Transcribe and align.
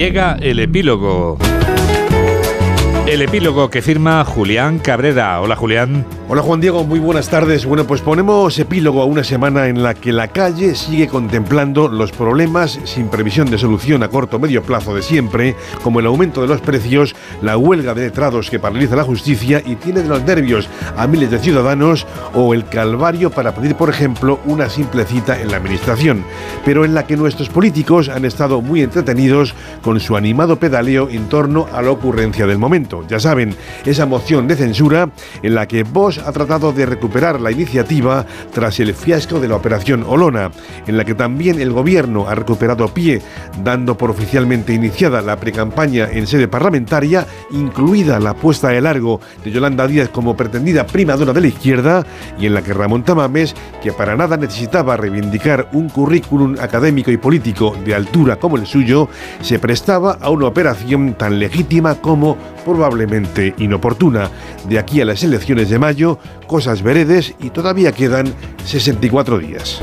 Llega 0.00 0.38
el 0.40 0.60
epílogo. 0.60 1.36
El 3.10 3.22
epílogo 3.22 3.70
que 3.70 3.82
firma 3.82 4.24
Julián 4.24 4.78
Cabrera. 4.78 5.40
Hola 5.40 5.56
Julián. 5.56 6.06
Hola 6.28 6.42
Juan 6.42 6.60
Diego, 6.60 6.84
muy 6.84 7.00
buenas 7.00 7.28
tardes. 7.28 7.66
Bueno, 7.66 7.84
pues 7.84 8.02
ponemos 8.02 8.56
epílogo 8.56 9.02
a 9.02 9.04
una 9.04 9.24
semana 9.24 9.66
en 9.66 9.82
la 9.82 9.94
que 9.94 10.12
la 10.12 10.28
calle 10.28 10.76
sigue 10.76 11.08
contemplando 11.08 11.88
los 11.88 12.12
problemas 12.12 12.78
sin 12.84 13.08
previsión 13.08 13.50
de 13.50 13.58
solución 13.58 14.04
a 14.04 14.08
corto 14.10 14.36
o 14.36 14.38
medio 14.38 14.62
plazo 14.62 14.94
de 14.94 15.02
siempre, 15.02 15.56
como 15.82 15.98
el 15.98 16.06
aumento 16.06 16.40
de 16.40 16.46
los 16.46 16.60
precios, 16.60 17.16
la 17.42 17.56
huelga 17.56 17.94
de 17.94 18.02
letrados 18.02 18.48
que 18.48 18.60
paraliza 18.60 18.94
la 18.94 19.02
justicia 19.02 19.60
y 19.66 19.74
tiene 19.74 20.02
de 20.02 20.08
los 20.08 20.22
nervios 20.22 20.68
a 20.96 21.08
miles 21.08 21.32
de 21.32 21.40
ciudadanos 21.40 22.06
o 22.32 22.54
el 22.54 22.64
calvario 22.66 23.30
para 23.30 23.56
pedir, 23.56 23.74
por 23.74 23.90
ejemplo, 23.90 24.38
una 24.44 24.70
simple 24.70 25.04
cita 25.04 25.40
en 25.40 25.50
la 25.50 25.56
administración, 25.56 26.24
pero 26.64 26.84
en 26.84 26.94
la 26.94 27.08
que 27.08 27.16
nuestros 27.16 27.48
políticos 27.48 28.08
han 28.08 28.24
estado 28.24 28.62
muy 28.62 28.82
entretenidos 28.82 29.56
con 29.82 29.98
su 29.98 30.16
animado 30.16 30.60
pedaleo 30.60 31.08
en 31.10 31.28
torno 31.28 31.66
a 31.72 31.82
la 31.82 31.90
ocurrencia 31.90 32.46
del 32.46 32.58
momento. 32.58 32.99
Ya 33.08 33.20
saben, 33.20 33.54
esa 33.84 34.06
moción 34.06 34.48
de 34.48 34.56
censura 34.56 35.10
en 35.42 35.54
la 35.54 35.66
que 35.66 35.82
Vox 35.82 36.18
ha 36.18 36.32
tratado 36.32 36.72
de 36.72 36.86
recuperar 36.86 37.40
la 37.40 37.50
iniciativa 37.50 38.26
tras 38.52 38.80
el 38.80 38.94
fiasco 38.94 39.40
de 39.40 39.48
la 39.48 39.56
operación 39.56 40.04
Olona, 40.06 40.50
en 40.86 40.96
la 40.96 41.04
que 41.04 41.14
también 41.14 41.60
el 41.60 41.72
gobierno 41.72 42.28
ha 42.28 42.34
recuperado 42.34 42.88
pie, 42.88 43.20
dando 43.62 43.96
por 43.96 44.10
oficialmente 44.10 44.72
iniciada 44.72 45.22
la 45.22 45.36
precampaña 45.36 46.08
en 46.10 46.26
sede 46.26 46.48
parlamentaria, 46.48 47.26
incluida 47.50 48.18
la 48.18 48.34
puesta 48.34 48.68
de 48.68 48.80
largo 48.80 49.20
de 49.44 49.50
Yolanda 49.50 49.86
Díaz 49.86 50.08
como 50.08 50.36
pretendida 50.36 50.86
primadora 50.86 51.32
de 51.32 51.40
la 51.40 51.46
izquierda, 51.46 52.06
y 52.38 52.46
en 52.46 52.54
la 52.54 52.62
que 52.62 52.74
Ramón 52.74 53.04
Tamames, 53.04 53.54
que 53.82 53.92
para 53.92 54.16
nada 54.16 54.36
necesitaba 54.36 54.96
reivindicar 54.96 55.68
un 55.72 55.88
currículum 55.88 56.56
académico 56.60 57.10
y 57.10 57.16
político 57.16 57.76
de 57.84 57.94
altura 57.94 58.36
como 58.36 58.56
el 58.56 58.66
suyo, 58.66 59.08
se 59.40 59.58
prestaba 59.58 60.18
a 60.20 60.30
una 60.30 60.46
operación 60.46 61.14
tan 61.14 61.38
legítima 61.38 61.96
como 61.96 62.36
probablemente 62.90 63.54
inoportuna. 63.58 64.30
De 64.68 64.78
aquí 64.78 65.00
a 65.00 65.04
las 65.04 65.22
elecciones 65.22 65.70
de 65.70 65.78
mayo, 65.78 66.18
cosas 66.48 66.82
veredes 66.82 67.34
y 67.40 67.50
todavía 67.50 67.92
quedan 67.92 68.34
64 68.64 69.38
días. 69.38 69.80